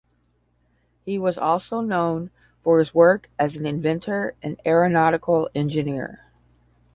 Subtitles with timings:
[1.05, 6.25] He was also known for his work as an inventor and aeronautical engineer.